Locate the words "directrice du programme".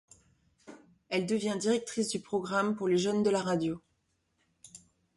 1.61-2.75